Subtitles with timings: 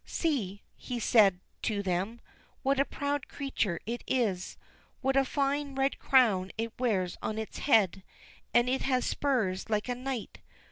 [0.03, 0.63] "See,"
[0.97, 2.21] said he to them,
[2.63, 4.57] "what a proud creature it is,
[5.01, 8.01] what a fine red crown it wears on its head,
[8.51, 10.39] and it has spurs like a knight!